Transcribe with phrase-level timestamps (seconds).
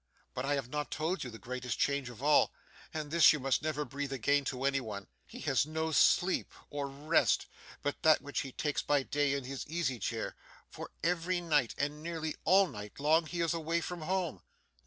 [0.33, 2.51] But I have not told you the greatest change of all,
[2.91, 5.05] and this you must never breathe again to any one.
[5.27, 7.45] He has no sleep or rest,
[7.83, 10.35] but that which he takes by day in his easy chair;
[10.71, 14.41] for every night and nearly all night long he is away from home.